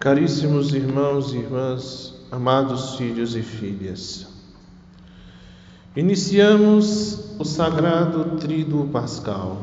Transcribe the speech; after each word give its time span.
Caríssimos 0.00 0.72
irmãos 0.72 1.34
e 1.34 1.38
irmãs, 1.38 2.14
amados 2.30 2.94
filhos 2.94 3.34
e 3.34 3.42
filhas, 3.42 4.28
iniciamos 5.96 7.34
o 7.36 7.44
sagrado 7.44 8.36
Tríduo 8.36 8.86
Pascal. 8.90 9.60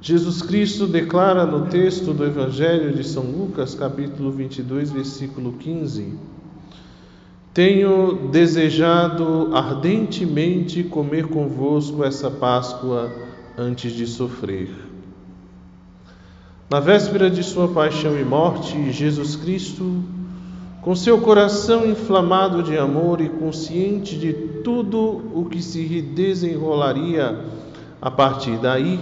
Jesus 0.00 0.40
Cristo 0.40 0.86
declara 0.86 1.44
no 1.44 1.66
texto 1.66 2.14
do 2.14 2.24
Evangelho 2.24 2.94
de 2.94 3.04
São 3.04 3.24
Lucas, 3.24 3.74
capítulo 3.74 4.32
22, 4.32 4.90
versículo 4.90 5.52
15: 5.52 6.14
Tenho 7.52 8.30
desejado 8.30 9.50
ardentemente 9.54 10.82
comer 10.82 11.26
convosco 11.26 12.02
essa 12.02 12.30
Páscoa 12.30 13.12
antes 13.54 13.92
de 13.92 14.06
sofrer. 14.06 14.87
Na 16.70 16.80
véspera 16.80 17.30
de 17.30 17.42
sua 17.42 17.66
paixão 17.68 18.20
e 18.20 18.22
morte, 18.22 18.92
Jesus 18.92 19.36
Cristo, 19.36 20.02
com 20.82 20.94
seu 20.94 21.18
coração 21.18 21.86
inflamado 21.88 22.62
de 22.62 22.76
amor 22.76 23.22
e 23.22 23.28
consciente 23.30 24.18
de 24.18 24.34
tudo 24.62 25.22
o 25.32 25.46
que 25.50 25.62
se 25.62 26.02
desenrolaria 26.02 27.42
a 28.02 28.10
partir 28.10 28.58
daí, 28.58 29.00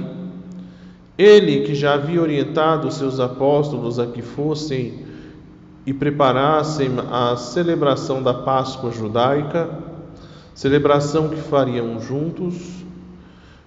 ele 1.19 1.63
que 1.63 1.75
já 1.75 1.95
havia 1.95 2.23
orientado 2.23 2.89
seus 2.93 3.19
apóstolos 3.19 3.99
a 3.99 4.07
que 4.07 4.23
fossem 4.23 5.05
e 5.85 5.93
preparassem 5.93 6.91
a 7.11 7.35
celebração 7.35 8.23
da 8.23 8.33
Páscoa 8.33 8.93
judaica, 8.93 9.69
celebração 10.55 11.31
que 11.31 11.41
fariam 11.41 11.99
juntos, 11.99 12.55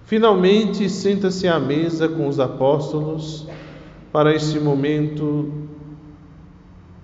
finalmente 0.06 0.88
senta-se 0.88 1.46
à 1.46 1.60
mesa 1.60 2.08
com 2.08 2.26
os 2.26 2.40
apóstolos 2.40 3.46
para 4.12 4.34
esse 4.34 4.58
momento, 4.58 5.52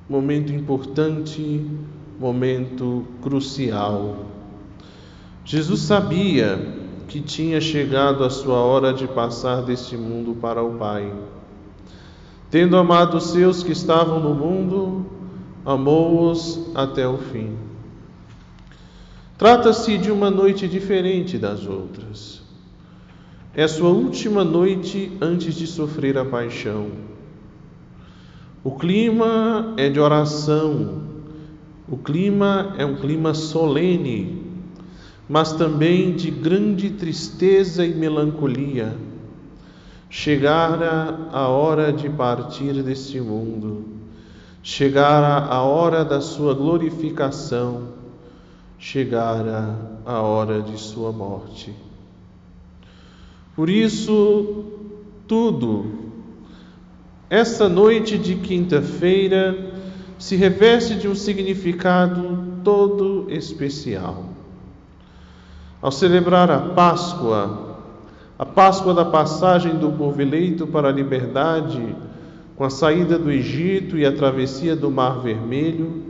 momento 0.09 0.53
importante, 0.53 1.65
momento 2.19 3.05
crucial. 3.23 4.27
Jesus 5.45 5.81
sabia 5.81 6.59
que 7.07 7.21
tinha 7.21 7.61
chegado 7.61 8.25
a 8.25 8.31
sua 8.31 8.59
hora 8.59 8.93
de 8.93 9.07
passar 9.07 9.63
deste 9.63 9.97
mundo 9.97 10.35
para 10.35 10.63
o 10.63 10.75
Pai. 10.75 11.13
Tendo 12.51 12.77
amado 12.77 13.17
os 13.17 13.31
seus 13.31 13.63
que 13.63 13.73
estavam 13.73 14.21
no 14.21 14.35
mundo, 14.35 15.07
amou-os 15.65 16.71
até 16.75 17.07
o 17.07 17.19
fim. 17.19 17.57
Trata-se 19.39 19.99
de 19.99 20.11
uma 20.11 20.31
noite 20.31 20.67
diferente 20.67 21.39
das 21.39 21.67
outras. 21.67 22.46
É 23.59 23.67
sua 23.67 23.89
última 23.89 24.45
noite 24.45 25.17
antes 25.19 25.55
de 25.55 25.67
sofrer 25.67 26.19
a 26.19 26.27
paixão. 26.27 26.89
O 28.63 28.73
clima 28.73 29.73
é 29.79 29.89
de 29.89 29.99
oração, 29.99 31.05
o 31.89 31.97
clima 31.97 32.75
é 32.77 32.85
um 32.85 32.97
clima 32.97 33.33
solene, 33.33 34.45
mas 35.27 35.55
também 35.55 36.15
de 36.15 36.31
grande 36.31 36.91
tristeza 36.91 37.87
e 37.87 37.95
melancolia. 37.95 38.95
Chegara 40.11 41.31
a 41.33 41.49
hora 41.49 41.91
de 41.95 42.11
partir 42.11 42.83
deste 42.83 43.19
mundo, 43.23 43.87
chegara 44.63 45.47
a 45.47 45.63
hora 45.63 46.05
da 46.05 46.21
sua 46.21 46.53
glorificação, 46.53 47.89
chegara 48.79 49.75
a 50.05 50.21
hora 50.21 50.61
de 50.61 50.79
sua 50.79 51.11
morte. 51.11 51.75
Por 53.57 53.71
isso, 53.71 54.65
tudo, 55.27 55.87
essa 57.31 57.71
noite 57.71 58.19
de 58.19 58.35
quinta-feira, 58.35 59.73
se 60.19 60.37
reveste 60.37 60.95
de 60.95 61.09
um 61.09 61.15
significado 61.15 62.39
todo 62.63 63.27
especial. 63.31 64.25
Ao 65.81 65.91
celebrar 65.91 66.51
a 66.51 66.59
Páscoa, 66.59 67.79
a 68.39 68.45
Páscoa 68.45 68.93
da 68.93 69.07
passagem 69.07 69.77
do 69.77 69.91
povo 69.91 70.21
eleito 70.21 70.67
para 70.67 70.89
a 70.89 70.93
liberdade, 70.93 71.97
com 72.57 72.65
a 72.65 72.69
saída 72.71 73.19
do 73.19 73.31
Egito 73.31 73.97
e 73.97 74.05
a 74.05 74.13
travessia 74.13 74.77
do 74.77 74.91
Mar 74.91 75.21
Vermelho, 75.21 76.03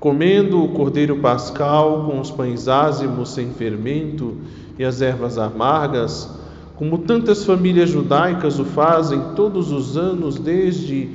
comendo 0.00 0.64
o 0.64 0.68
cordeiro 0.68 1.16
pascal 1.16 2.06
com 2.06 2.18
os 2.18 2.30
pães 2.30 2.66
ázimos 2.66 3.28
sem 3.34 3.50
fermento 3.50 4.38
e 4.78 4.84
as 4.84 5.02
ervas 5.02 5.36
amargas, 5.36 6.45
como 6.76 6.98
tantas 6.98 7.44
famílias 7.44 7.88
judaicas 7.88 8.58
o 8.58 8.64
fazem 8.64 9.34
todos 9.34 9.72
os 9.72 9.96
anos 9.96 10.38
desde 10.38 11.10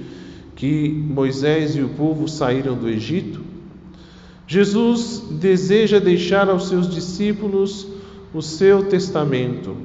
que 0.56 0.90
Moisés 0.90 1.76
e 1.76 1.82
o 1.82 1.90
povo 1.90 2.28
saíram 2.28 2.76
do 2.76 2.90
Egito, 2.90 3.42
Jesus 4.48 5.24
deseja 5.30 6.00
deixar 6.00 6.50
aos 6.50 6.68
seus 6.68 6.90
discípulos 6.90 7.88
o 8.34 8.42
seu 8.42 8.90
testamento 8.90 9.78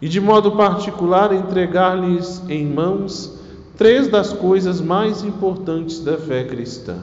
e, 0.00 0.08
de 0.08 0.20
modo 0.20 0.52
particular, 0.52 1.32
entregar-lhes 1.34 2.42
em 2.48 2.64
mãos 2.64 3.38
três 3.76 4.06
das 4.08 4.32
coisas 4.32 4.80
mais 4.80 5.24
importantes 5.24 5.98
da 6.00 6.16
fé 6.16 6.44
cristã. 6.44 6.98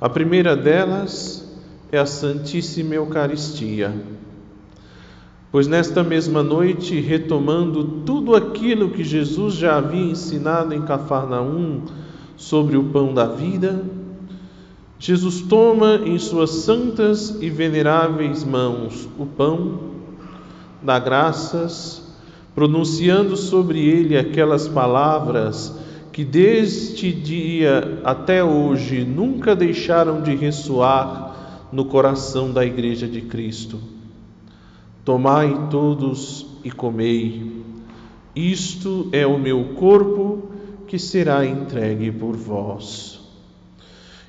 A 0.00 0.08
primeira 0.08 0.56
delas 0.56 1.48
é 1.92 1.98
a 1.98 2.06
Santíssima 2.06 2.94
Eucaristia 2.96 3.94
Pois 5.52 5.66
nesta 5.66 6.04
mesma 6.04 6.44
noite, 6.44 7.00
retomando 7.00 7.82
tudo 8.06 8.36
aquilo 8.36 8.90
que 8.90 9.02
Jesus 9.02 9.54
já 9.54 9.78
havia 9.78 10.12
ensinado 10.12 10.72
em 10.72 10.82
Cafarnaum 10.82 11.82
sobre 12.36 12.76
o 12.76 12.84
pão 12.84 13.12
da 13.12 13.26
vida, 13.26 13.84
Jesus 14.96 15.40
toma 15.40 16.02
em 16.04 16.16
suas 16.20 16.50
santas 16.50 17.36
e 17.40 17.50
veneráveis 17.50 18.44
mãos 18.44 19.08
o 19.18 19.26
pão, 19.26 19.80
dá 20.80 21.00
graças, 21.00 22.14
pronunciando 22.54 23.36
sobre 23.36 23.80
ele 23.80 24.16
aquelas 24.16 24.68
palavras 24.68 25.76
que 26.12 26.24
desde 26.24 27.12
dia 27.12 28.00
até 28.04 28.44
hoje 28.44 29.04
nunca 29.04 29.56
deixaram 29.56 30.22
de 30.22 30.32
ressoar 30.36 31.66
no 31.72 31.86
coração 31.86 32.52
da 32.52 32.64
Igreja 32.64 33.08
de 33.08 33.22
Cristo 33.22 33.99
Tomai 35.04 35.68
todos 35.70 36.46
e 36.62 36.70
comei. 36.70 37.64
Isto 38.36 39.08
é 39.12 39.26
o 39.26 39.38
meu 39.38 39.74
corpo 39.76 40.50
que 40.86 40.98
será 40.98 41.44
entregue 41.46 42.12
por 42.12 42.36
vós. 42.36 43.18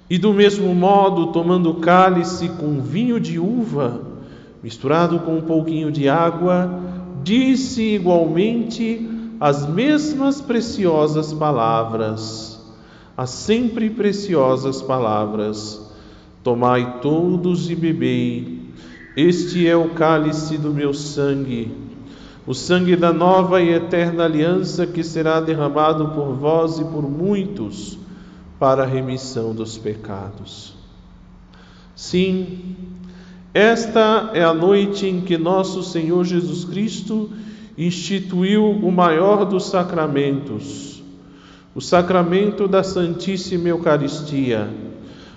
E 0.10 0.18
do 0.18 0.34
mesmo 0.34 0.74
modo, 0.74 1.34
tomando 1.34 1.74
cálice 1.76 2.48
com 2.50 2.82
vinho 2.82 3.20
de 3.20 3.38
uva, 3.38 4.02
misturado 4.64 5.20
com 5.20 5.38
um 5.38 5.42
pouquinho 5.42 5.92
de 5.92 6.08
água, 6.08 6.80
disse 7.22 7.96
igualmente 7.96 9.10
as 9.40 9.68
mesmas 9.68 10.40
preciosas 10.40 11.34
palavras, 11.34 12.60
as 13.18 13.30
sempre 13.30 13.90
preciosas 13.90 14.82
palavras: 14.82 15.92
Tomai 16.44 17.00
todos 17.02 17.70
e 17.70 17.76
bebei 17.76 18.61
este 19.16 19.68
é 19.68 19.76
o 19.76 19.90
cálice 19.90 20.58
do 20.58 20.72
meu 20.72 20.94
sangue, 20.94 21.70
o 22.48 22.54
sangue 22.54 22.96
da 22.96 23.12
nova 23.12 23.62
e 23.62 23.70
eterna 23.70 24.24
aliança 24.24 24.88
que 24.88 25.04
será 25.04 25.42
derramado 25.42 26.10
por 26.10 26.34
vós 26.34 26.80
e 26.80 26.86
por 26.86 27.04
muitos 27.10 28.00
para 28.58 28.84
a 28.84 28.86
remissão 28.86 29.54
dos 29.54 29.78
pecados. 29.78 30.74
Sim, 31.94 32.76
esta 33.54 34.32
é 34.34 34.44
a 34.46 34.54
noite 34.54 35.06
em 35.06 35.20
que 35.20 35.38
nosso 35.38 35.84
Senhor 35.84 36.24
Jesus 36.24 36.64
Cristo 36.64 37.30
instituiu 37.78 38.72
o 38.72 38.92
maior 38.92 39.44
dos 39.44 39.66
sacramentos, 39.66 41.04
o 41.76 41.82
sacramento 41.82 42.66
da 42.66 42.82
Santíssima 42.82 43.68
Eucaristia, 43.68 44.70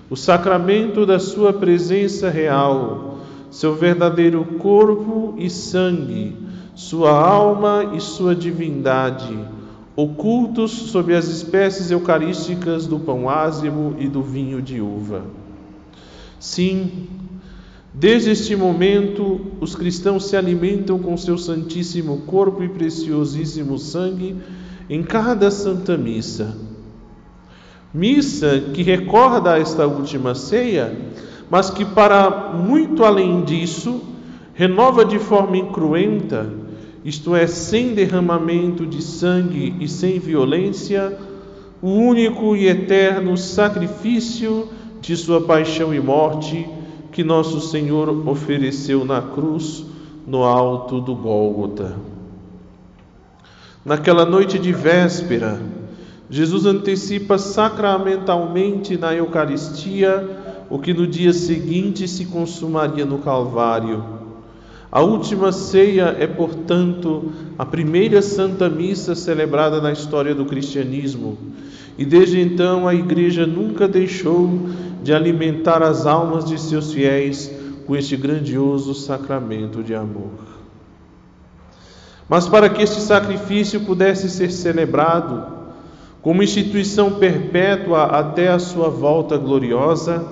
o 0.09 0.15
sacramento 0.15 1.05
da 1.05 1.19
Sua 1.19 1.53
presença 1.53 2.31
real 2.31 3.04
seu 3.55 3.73
verdadeiro 3.73 4.45
corpo 4.59 5.37
e 5.39 5.49
sangue, 5.49 6.37
sua 6.75 7.13
alma 7.13 7.93
e 7.95 8.01
sua 8.01 8.35
divindade, 8.35 9.39
ocultos 9.95 10.73
sob 10.73 11.15
as 11.15 11.29
espécies 11.29 11.89
eucarísticas 11.93 12.85
do 12.89 12.99
pão 12.99 13.31
ázimo 13.31 13.95
e 14.01 14.09
do 14.09 14.21
vinho 14.21 14.61
de 14.61 14.81
uva. 14.81 15.27
Sim, 16.41 17.07
desde 17.95 18.33
este 18.33 18.57
momento, 18.57 19.53
os 19.61 19.77
cristãos 19.77 20.27
se 20.27 20.37
alimentam 20.37 20.99
com 20.99 21.17
seu 21.17 21.39
santíssimo 21.39 22.23
corpo 22.23 22.61
e 22.61 22.69
preciosíssimo 22.69 23.79
sangue 23.79 24.35
em 24.91 25.01
cada 25.01 25.49
santa 25.49 25.97
missa. 25.97 26.57
Missa 27.95 28.59
que 28.75 28.83
recorda 28.83 29.57
esta 29.57 29.87
última 29.87 30.35
ceia 30.35 31.15
mas 31.51 31.71
que, 31.71 31.85
para 31.85 32.53
muito 32.53 33.05
além 33.05 33.43
disso, 33.43 34.03
renova 34.55 35.05
de 35.05 35.19
forma 35.19 35.57
incruenta 35.57 36.65
isto 37.05 37.35
é, 37.35 37.47
sem 37.47 37.93
derramamento 37.93 38.87
de 38.87 39.03
sangue 39.03 39.77
e 39.79 39.87
sem 39.87 40.19
violência, 40.19 41.19
o 41.83 41.91
único 41.91 42.57
e 42.57 42.67
eterno 42.67 43.37
sacrifício 43.37 44.69
de 45.03 45.15
Sua 45.15 45.43
paixão 45.43 45.93
e 45.93 46.01
morte 46.01 46.67
que 47.13 47.23
nosso 47.23 47.61
Senhor 47.61 48.09
ofereceu 48.27 49.05
na 49.05 49.21
cruz 49.21 49.85
no 50.27 50.45
alto 50.45 50.99
do 50.99 51.15
Gólgota. 51.15 51.95
Naquela 53.85 54.25
noite 54.25 54.59
de 54.59 54.73
véspera, 54.73 55.61
Jesus 56.31 56.65
antecipa 56.65 57.37
sacramentalmente 57.37 58.97
na 58.97 59.15
Eucaristia 59.15 60.44
o 60.71 60.79
que 60.79 60.95
no 60.95 61.07
dia 61.07 61.33
seguinte 61.33 62.09
se 62.09 62.25
consumaria 62.27 63.05
no 63.05 63.19
Calvário. 63.19 64.05
A 64.91 65.03
última 65.03 65.51
ceia 65.51 66.17
é, 66.19 66.27
portanto, 66.27 67.33
a 67.59 67.67
primeira 67.67 68.23
Santa 68.23 68.69
Missa 68.69 69.15
celebrada 69.15 69.81
na 69.81 69.91
história 69.91 70.35
do 70.35 70.45
cristianismo, 70.45 71.37
e 71.99 72.05
desde 72.05 72.41
então 72.41 72.87
a 72.87 72.95
Igreja 72.95 73.47
nunca 73.47 73.89
deixou 73.89 74.69
de 75.03 75.13
alimentar 75.13 75.83
as 75.83 76.07
almas 76.07 76.45
de 76.45 76.61
seus 76.61 76.93
fiéis 76.93 77.51
com 77.87 77.95
este 77.97 78.17
grandioso 78.17 78.95
sacramento 78.95 79.83
de 79.83 79.95
amor. 79.95 80.55
Mas 82.29 82.49
para 82.49 82.69
que 82.69 82.83
este 82.83 83.01
sacrifício 83.01 83.81
pudesse 83.81 84.31
ser 84.31 84.51
celebrado 84.51 85.45
como 86.23 86.43
instituição 86.43 87.13
perpétua 87.13 88.05
até 88.05 88.49
a 88.49 88.59
sua 88.59 88.89
volta 88.89 89.37
gloriosa, 89.37 90.25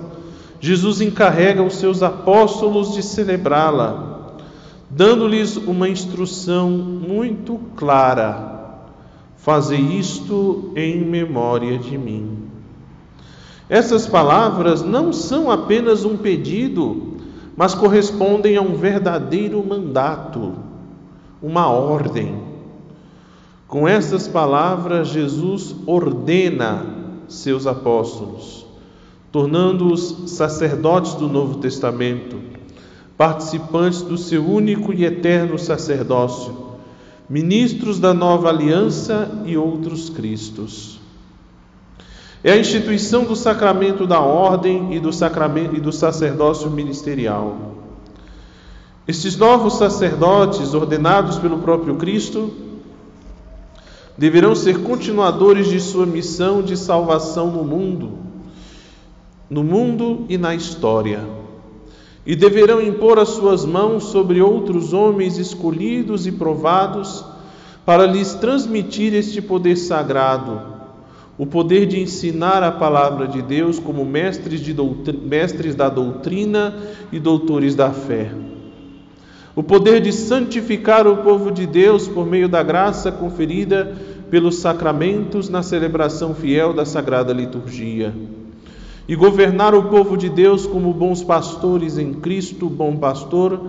Jesus 0.63 1.01
encarrega 1.01 1.61
os 1.61 1.75
seus 1.75 2.01
apóstolos 2.01 2.93
de 2.93 3.03
celebrá-la, 3.03 4.37
dando-lhes 4.89 5.57
uma 5.57 5.89
instrução 5.89 6.69
muito 6.69 7.59
clara: 7.75 8.79
Fazer 9.35 9.75
isto 9.75 10.71
em 10.73 11.03
memória 11.03 11.77
de 11.77 11.97
mim. 11.97 12.47
Essas 13.67 14.07
palavras 14.07 14.81
não 14.81 15.11
são 15.11 15.51
apenas 15.51 16.05
um 16.05 16.15
pedido, 16.15 17.17
mas 17.57 17.75
correspondem 17.75 18.55
a 18.55 18.61
um 18.61 18.75
verdadeiro 18.75 19.61
mandato, 19.67 20.53
uma 21.41 21.67
ordem. 21.67 22.41
Com 23.67 23.85
essas 23.85 24.29
palavras, 24.29 25.09
Jesus 25.09 25.75
ordena 25.85 26.85
seus 27.27 27.67
apóstolos, 27.67 28.62
tornando-os 29.33 30.15
sacerdotes 30.27 31.15
do 31.15 31.27
Novo 31.27 31.55
Testamento, 31.55 32.37
participantes 33.17 34.03
do 34.03 34.15
seu 34.15 34.47
único 34.47 34.93
e 34.93 35.05
eterno 35.05 35.57
sacerdócio, 35.57 36.55
ministros 37.27 37.99
da 37.99 38.13
nova 38.13 38.49
aliança 38.49 39.41
e 39.43 39.57
outros 39.57 40.07
Cristos. 40.07 40.99
É 42.43 42.51
a 42.51 42.57
instituição 42.57 43.23
do 43.23 43.35
sacramento 43.35 44.05
da 44.05 44.19
ordem 44.19 44.93
e 44.93 44.99
do 44.99 45.11
sacramento 45.11 45.75
e 45.75 45.79
do 45.79 45.91
sacerdócio 45.91 46.69
ministerial. 46.69 47.73
Estes 49.07 49.35
novos 49.35 49.79
sacerdotes, 49.79 50.75
ordenados 50.75 51.39
pelo 51.39 51.57
próprio 51.57 51.95
Cristo, 51.95 52.53
deverão 54.15 54.53
ser 54.53 54.83
continuadores 54.83 55.69
de 55.69 55.79
sua 55.79 56.05
missão 56.05 56.61
de 56.61 56.77
salvação 56.77 57.49
no 57.49 57.63
mundo, 57.63 58.22
no 59.53 59.63
mundo 59.63 60.25
e 60.27 60.37
na 60.37 60.55
história, 60.55 61.21
e 62.25 62.35
deverão 62.35 62.81
impor 62.81 63.19
as 63.19 63.29
suas 63.29 63.63
mãos 63.65 64.05
sobre 64.05 64.41
outros 64.41 64.93
homens 64.93 65.37
escolhidos 65.37 66.25
e 66.25 66.31
provados 66.31 67.23
para 67.85 68.07
lhes 68.07 68.33
transmitir 68.33 69.13
este 69.13 69.41
poder 69.41 69.75
sagrado 69.75 70.73
o 71.37 71.47
poder 71.47 71.87
de 71.87 71.99
ensinar 71.99 72.61
a 72.61 72.71
palavra 72.71 73.27
de 73.27 73.41
Deus 73.41 73.79
como 73.79 74.05
mestres, 74.05 74.61
de 74.61 74.75
mestres 75.23 75.73
da 75.73 75.89
doutrina 75.89 76.75
e 77.11 77.19
doutores 77.19 77.73
da 77.73 77.91
fé. 77.91 78.31
O 79.55 79.63
poder 79.63 79.99
de 79.99 80.11
santificar 80.11 81.07
o 81.07 81.17
povo 81.17 81.51
de 81.51 81.65
Deus 81.65 82.07
por 82.07 82.25
meio 82.25 82.47
da 82.47 82.61
graça 82.61 83.11
conferida 83.11 83.95
pelos 84.29 84.57
sacramentos 84.57 85.49
na 85.49 85.63
celebração 85.63 86.33
fiel 86.35 86.73
da 86.73 86.85
sagrada 86.85 87.33
liturgia. 87.33 88.13
E 89.07 89.15
governar 89.15 89.75
o 89.75 89.89
povo 89.89 90.15
de 90.15 90.29
Deus 90.29 90.65
como 90.65 90.93
bons 90.93 91.21
pastores 91.21 91.97
em 91.97 92.13
Cristo, 92.13 92.69
bom 92.69 92.95
pastor, 92.95 93.59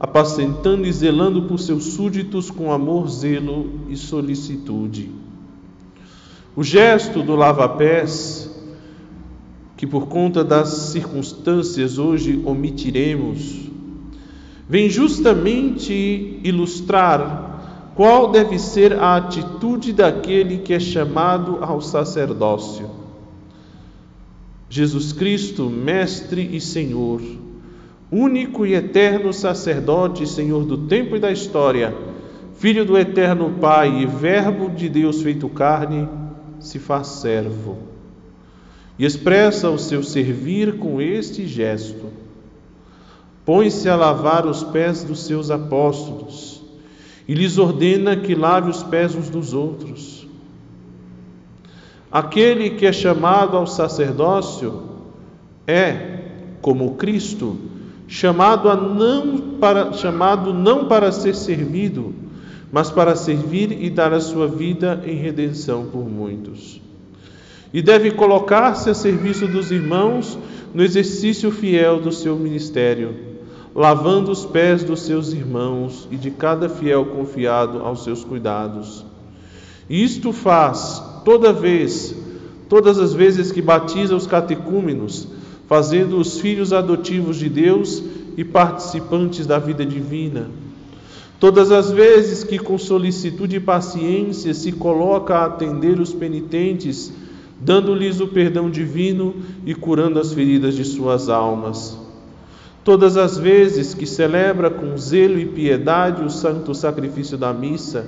apacentando 0.00 0.86
e 0.86 0.92
zelando 0.92 1.42
por 1.42 1.60
seus 1.60 1.84
súditos 1.84 2.50
com 2.50 2.72
amor, 2.72 3.08
zelo 3.08 3.70
e 3.88 3.96
solicitude. 3.96 5.10
O 6.56 6.64
gesto 6.64 7.22
do 7.22 7.36
lava-pés, 7.36 8.50
que 9.76 9.86
por 9.86 10.08
conta 10.08 10.42
das 10.42 10.68
circunstâncias 10.68 11.96
hoje 11.96 12.42
omitiremos, 12.44 13.70
vem 14.68 14.90
justamente 14.90 16.40
ilustrar 16.42 17.92
qual 17.94 18.30
deve 18.30 18.58
ser 18.58 18.94
a 18.94 19.16
atitude 19.16 19.92
daquele 19.92 20.58
que 20.58 20.72
é 20.72 20.80
chamado 20.80 21.58
ao 21.60 21.80
sacerdócio. 21.80 22.99
Jesus 24.70 25.12
Cristo, 25.12 25.68
Mestre 25.68 26.48
e 26.56 26.60
Senhor, 26.60 27.20
único 28.10 28.64
e 28.64 28.74
eterno 28.74 29.32
sacerdote, 29.32 30.26
Senhor 30.28 30.64
do 30.64 30.86
tempo 30.86 31.16
e 31.16 31.18
da 31.18 31.32
história, 31.32 31.92
Filho 32.54 32.84
do 32.84 32.96
eterno 32.96 33.56
Pai 33.60 34.02
e 34.02 34.06
Verbo 34.06 34.70
de 34.70 34.88
Deus 34.88 35.22
feito 35.22 35.48
carne, 35.48 36.08
se 36.60 36.78
faz 36.78 37.08
servo 37.08 37.90
e 39.00 39.04
expressa 39.06 39.70
o 39.70 39.78
seu 39.78 40.02
servir 40.02 40.76
com 40.76 41.00
este 41.00 41.46
gesto. 41.46 42.08
Põe-se 43.46 43.88
a 43.88 43.96
lavar 43.96 44.46
os 44.46 44.62
pés 44.62 45.02
dos 45.02 45.24
seus 45.24 45.50
apóstolos 45.50 46.62
e 47.26 47.34
lhes 47.34 47.56
ordena 47.56 48.14
que 48.14 48.34
lave 48.34 48.68
os 48.68 48.82
pés 48.82 49.14
uns 49.14 49.30
dos 49.30 49.54
outros. 49.54 50.28
Aquele 52.10 52.70
que 52.70 52.86
é 52.86 52.92
chamado 52.92 53.56
ao 53.56 53.66
sacerdócio 53.66 54.82
é, 55.66 56.18
como 56.60 56.96
Cristo, 56.96 57.56
chamado 58.08 58.68
a 58.68 58.74
não 58.74 59.58
para 59.60 59.92
chamado 59.92 60.52
não 60.52 60.86
para 60.86 61.12
ser 61.12 61.34
servido, 61.36 62.12
mas 62.72 62.90
para 62.90 63.14
servir 63.14 63.70
e 63.80 63.88
dar 63.88 64.12
a 64.12 64.20
sua 64.20 64.48
vida 64.48 65.02
em 65.06 65.14
redenção 65.14 65.86
por 65.86 66.08
muitos. 66.08 66.80
E 67.72 67.80
deve 67.80 68.10
colocar-se 68.10 68.90
a 68.90 68.94
serviço 68.94 69.46
dos 69.46 69.70
irmãos 69.70 70.36
no 70.74 70.82
exercício 70.82 71.52
fiel 71.52 72.00
do 72.00 72.10
seu 72.10 72.34
ministério, 72.34 73.14
lavando 73.72 74.32
os 74.32 74.44
pés 74.44 74.82
dos 74.82 75.02
seus 75.02 75.32
irmãos 75.32 76.08
e 76.10 76.16
de 76.16 76.32
cada 76.32 76.68
fiel 76.68 77.06
confiado 77.06 77.78
aos 77.78 78.02
seus 78.02 78.24
cuidados. 78.24 79.04
Isto 79.88 80.32
faz 80.32 81.09
toda 81.24 81.52
vez, 81.52 82.14
todas 82.68 82.98
as 82.98 83.12
vezes 83.12 83.52
que 83.52 83.62
batiza 83.62 84.14
os 84.14 84.26
catecúmenos, 84.26 85.28
fazendo 85.66 86.18
os 86.18 86.40
filhos 86.40 86.72
adotivos 86.72 87.36
de 87.36 87.48
Deus 87.48 88.02
e 88.36 88.44
participantes 88.44 89.46
da 89.46 89.58
vida 89.58 89.84
divina 89.84 90.48
Todas 91.40 91.72
as 91.72 91.90
vezes 91.90 92.44
que 92.44 92.58
com 92.58 92.76
solicitude 92.76 93.56
e 93.56 93.60
paciência 93.60 94.52
se 94.52 94.72
coloca 94.72 95.36
a 95.36 95.46
atender 95.46 95.98
os 95.98 96.12
penitentes, 96.12 97.10
dando-lhes 97.58 98.20
o 98.20 98.28
perdão 98.28 98.70
divino 98.70 99.36
e 99.64 99.74
curando 99.74 100.20
as 100.20 100.34
feridas 100.34 100.74
de 100.74 100.84
suas 100.84 101.30
almas. 101.30 101.98
Todas 102.84 103.16
as 103.16 103.38
vezes 103.38 103.94
que 103.94 104.04
celebra 104.04 104.68
com 104.68 104.94
zelo 104.98 105.38
e 105.38 105.46
piedade 105.46 106.22
o 106.22 106.28
santo 106.28 106.74
sacrifício 106.74 107.38
da 107.38 107.54
missa, 107.54 108.06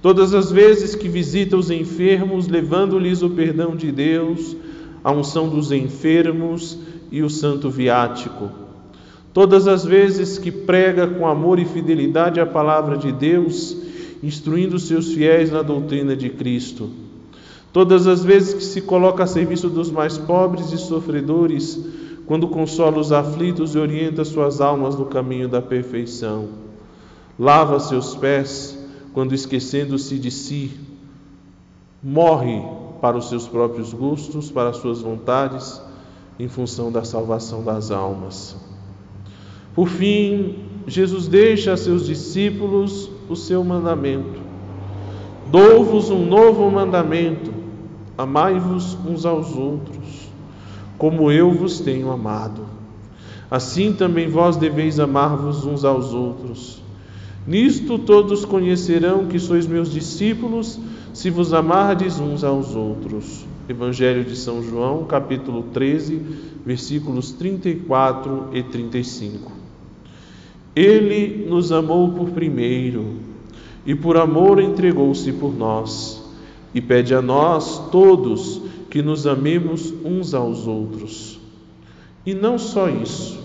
todas 0.00 0.34
as 0.34 0.50
vezes 0.50 0.94
que 0.94 1.08
visita 1.08 1.56
os 1.56 1.70
enfermos, 1.70 2.48
levando-lhes 2.48 3.22
o 3.22 3.30
perdão 3.30 3.76
de 3.76 3.90
Deus, 3.92 4.56
a 5.02 5.12
unção 5.12 5.48
dos 5.48 5.72
enfermos 5.72 6.78
e 7.10 7.22
o 7.22 7.30
santo 7.30 7.70
viático 7.70 8.68
Todas 9.32 9.68
as 9.68 9.84
vezes 9.84 10.38
que 10.38 10.50
prega 10.50 11.06
com 11.06 11.26
amor 11.26 11.58
e 11.58 11.64
fidelidade 11.64 12.40
a 12.40 12.46
palavra 12.46 12.96
de 12.96 13.12
Deus, 13.12 13.76
instruindo 14.22 14.78
seus 14.78 15.12
fiéis 15.12 15.50
na 15.50 15.62
doutrina 15.62 16.16
de 16.16 16.30
Cristo. 16.30 16.90
Todas 17.72 18.06
as 18.06 18.24
vezes 18.24 18.54
que 18.54 18.64
se 18.64 18.80
coloca 18.80 19.22
a 19.22 19.26
serviço 19.26 19.68
dos 19.68 19.90
mais 19.90 20.16
pobres 20.16 20.72
e 20.72 20.78
sofredores, 20.78 21.78
quando 22.26 22.48
consola 22.48 22.98
os 22.98 23.12
aflitos 23.12 23.74
e 23.74 23.78
orienta 23.78 24.24
suas 24.24 24.60
almas 24.60 24.96
no 24.96 25.06
caminho 25.06 25.48
da 25.48 25.62
perfeição. 25.62 26.48
Lava 27.38 27.78
seus 27.78 28.16
pés 28.16 28.77
quando, 29.12 29.34
esquecendo-se 29.34 30.18
de 30.18 30.30
si, 30.30 30.72
morre 32.02 32.62
para 33.00 33.16
os 33.16 33.28
seus 33.28 33.46
próprios 33.46 33.92
gostos, 33.92 34.50
para 34.50 34.70
as 34.70 34.76
suas 34.76 35.00
vontades, 35.00 35.80
em 36.38 36.48
função 36.48 36.92
da 36.92 37.04
salvação 37.04 37.62
das 37.62 37.90
almas. 37.90 38.56
Por 39.74 39.88
fim, 39.88 40.56
Jesus 40.86 41.28
deixa 41.28 41.72
a 41.72 41.76
seus 41.76 42.06
discípulos 42.06 43.10
o 43.28 43.36
seu 43.36 43.62
mandamento. 43.62 44.40
Dou-vos 45.50 46.10
um 46.10 46.24
novo 46.24 46.70
mandamento: 46.70 47.52
amai-vos 48.16 48.96
uns 49.06 49.24
aos 49.24 49.56
outros, 49.56 50.28
como 50.96 51.30
eu 51.30 51.52
vos 51.52 51.80
tenho 51.80 52.10
amado. 52.10 52.62
Assim 53.50 53.92
também 53.92 54.28
vós 54.28 54.56
deveis 54.56 55.00
amar-vos 55.00 55.64
uns 55.64 55.84
aos 55.84 56.12
outros. 56.12 56.82
Nisto 57.48 57.98
todos 57.98 58.44
conhecerão 58.44 59.24
que 59.24 59.38
sois 59.38 59.66
meus 59.66 59.90
discípulos, 59.90 60.78
se 61.14 61.30
vos 61.30 61.54
amardes 61.54 62.20
uns 62.20 62.44
aos 62.44 62.74
outros. 62.74 63.46
Evangelho 63.66 64.22
de 64.22 64.36
São 64.36 64.62
João, 64.62 65.06
capítulo 65.06 65.62
13, 65.72 66.20
versículos 66.66 67.32
34 67.32 68.50
e 68.52 68.62
35. 68.62 69.50
Ele 70.76 71.46
nos 71.48 71.72
amou 71.72 72.12
por 72.12 72.28
primeiro 72.32 73.14
e 73.86 73.94
por 73.94 74.18
amor 74.18 74.60
entregou-se 74.60 75.32
por 75.32 75.56
nós 75.56 76.22
e 76.74 76.82
pede 76.82 77.14
a 77.14 77.22
nós 77.22 77.88
todos 77.90 78.60
que 78.90 79.00
nos 79.00 79.26
amemos 79.26 79.94
uns 80.04 80.34
aos 80.34 80.66
outros. 80.66 81.40
E 82.26 82.34
não 82.34 82.58
só 82.58 82.90
isso. 82.90 83.42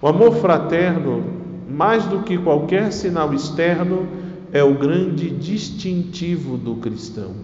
O 0.00 0.06
amor 0.06 0.36
fraterno, 0.36 1.37
mais 1.68 2.04
do 2.06 2.22
que 2.22 2.38
qualquer 2.38 2.92
sinal 2.92 3.34
externo, 3.34 4.08
é 4.52 4.62
o 4.64 4.74
grande 4.74 5.28
distintivo 5.28 6.56
do 6.56 6.76
cristão. 6.76 7.34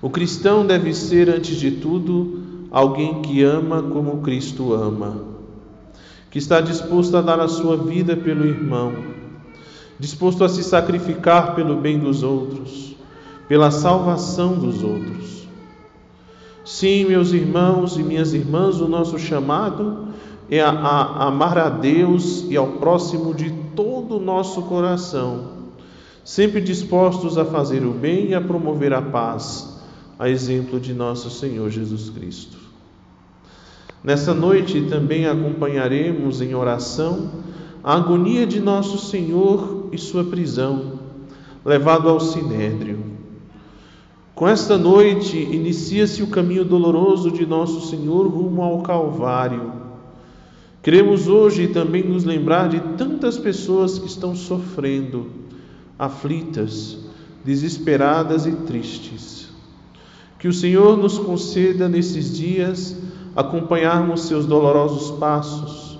O 0.00 0.10
cristão 0.10 0.66
deve 0.66 0.92
ser, 0.94 1.28
antes 1.28 1.56
de 1.56 1.72
tudo, 1.72 2.66
alguém 2.70 3.22
que 3.22 3.42
ama 3.42 3.82
como 3.82 4.18
Cristo 4.18 4.72
ama, 4.74 5.24
que 6.30 6.38
está 6.38 6.60
disposto 6.60 7.16
a 7.16 7.22
dar 7.22 7.40
a 7.40 7.48
sua 7.48 7.76
vida 7.76 8.16
pelo 8.16 8.46
irmão, 8.46 8.92
disposto 9.98 10.44
a 10.44 10.48
se 10.48 10.62
sacrificar 10.62 11.54
pelo 11.54 11.76
bem 11.76 11.98
dos 11.98 12.22
outros, 12.22 12.94
pela 13.48 13.70
salvação 13.70 14.58
dos 14.58 14.84
outros. 14.84 15.37
Sim, 16.68 17.06
meus 17.06 17.32
irmãos 17.32 17.96
e 17.96 18.02
minhas 18.02 18.34
irmãs, 18.34 18.78
o 18.78 18.86
nosso 18.86 19.18
chamado 19.18 20.08
é 20.50 20.60
a, 20.60 20.68
a, 20.68 21.28
amar 21.28 21.56
a 21.56 21.70
Deus 21.70 22.44
e 22.46 22.58
ao 22.58 22.72
próximo 22.72 23.32
de 23.32 23.50
todo 23.74 24.18
o 24.18 24.20
nosso 24.20 24.60
coração, 24.64 25.46
sempre 26.22 26.60
dispostos 26.60 27.38
a 27.38 27.44
fazer 27.46 27.86
o 27.86 27.92
bem 27.92 28.28
e 28.28 28.34
a 28.34 28.40
promover 28.42 28.92
a 28.92 29.00
paz, 29.00 29.80
a 30.18 30.28
exemplo 30.28 30.78
de 30.78 30.92
nosso 30.92 31.30
Senhor 31.30 31.70
Jesus 31.70 32.10
Cristo. 32.10 32.58
Nessa 34.04 34.34
noite 34.34 34.82
também 34.90 35.26
acompanharemos 35.26 36.42
em 36.42 36.54
oração 36.54 37.30
a 37.82 37.94
agonia 37.94 38.46
de 38.46 38.60
nosso 38.60 38.98
Senhor 38.98 39.88
e 39.90 39.96
sua 39.96 40.22
prisão, 40.22 40.98
levado 41.64 42.10
ao 42.10 42.20
sinédrio. 42.20 42.97
Com 44.38 44.46
esta 44.46 44.78
noite 44.78 45.36
inicia-se 45.36 46.22
o 46.22 46.28
caminho 46.28 46.64
doloroso 46.64 47.28
de 47.28 47.44
nosso 47.44 47.88
Senhor 47.88 48.24
rumo 48.28 48.62
ao 48.62 48.82
Calvário. 48.82 49.72
Queremos 50.80 51.26
hoje 51.26 51.66
também 51.66 52.04
nos 52.04 52.22
lembrar 52.22 52.68
de 52.68 52.78
tantas 52.96 53.36
pessoas 53.36 53.98
que 53.98 54.06
estão 54.06 54.36
sofrendo, 54.36 55.26
aflitas, 55.98 56.98
desesperadas 57.44 58.46
e 58.46 58.52
tristes. 58.52 59.48
Que 60.38 60.46
o 60.46 60.52
Senhor 60.52 60.96
nos 60.96 61.18
conceda 61.18 61.88
nesses 61.88 62.38
dias 62.38 62.96
acompanharmos 63.34 64.22
seus 64.22 64.46
dolorosos 64.46 65.18
passos, 65.18 65.98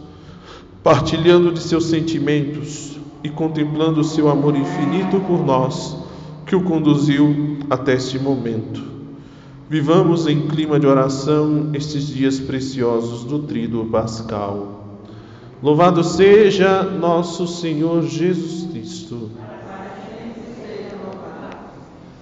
partilhando 0.81 1.51
de 1.51 1.59
seus 1.59 1.87
sentimentos 1.87 3.01
e 3.25 3.31
contemplando 3.31 4.01
o 4.01 4.05
seu 4.05 4.29
amor 4.29 4.55
infinito 4.55 5.19
por 5.27 5.45
nós, 5.45 6.08
que 6.49 6.57
o 6.57 6.63
conduziu 6.63 7.59
até 7.69 7.95
este 7.95 8.19
momento. 8.19 8.83
Vivamos 9.69 10.27
em 10.27 10.49
clima 10.49 10.81
de 10.81 10.87
oração 10.87 11.71
estes 11.75 12.07
dias 12.07 12.41
preciosos 12.41 13.23
do 13.25 13.41
Tríduo 13.41 13.85
Pascal. 13.87 14.99
Louvado 15.63 16.03
seja 16.03 16.83
nosso 16.83 17.47
Senhor 17.47 18.03
Jesus 18.03 18.67
Cristo 18.71 19.28